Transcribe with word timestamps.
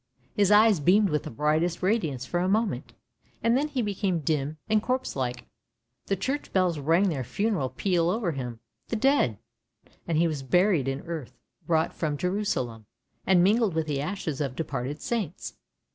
"His 0.33 0.49
eyes 0.51 0.79
beamed 0.79 1.09
with 1.11 1.21
the 1.25 1.29
brightest 1.29 1.83
radiance 1.83 2.25
for 2.25 2.39
a 2.39 2.49
moment, 2.49 2.93
and 3.43 3.55
then 3.55 3.67
became 3.67 4.21
dim 4.21 4.57
and 4.67 4.81
corpse 4.81 5.15
like. 5.15 5.45
The 6.07 6.15
church 6.15 6.51
bells 6.51 6.79
rang 6.79 7.09
their 7.09 7.23
funeral 7.23 7.69
peal 7.69 8.09
over 8.09 8.31
him— 8.31 8.61
the 8.89 8.95
dead; 8.95 9.37
and 10.07 10.17
he 10.17 10.27
was 10.27 10.41
buried 10.41 10.87
in 10.87 11.01
earth 11.01 11.37
brought 11.67 11.93
from 11.93 12.17
Jerusalem, 12.17 12.87
and 13.27 13.43
mingled 13.43 13.75
with 13.75 13.85
the 13.85 14.01
ashes 14.01 14.41
of 14.41 14.55
departed 14.55 14.99
saints. 15.03 15.53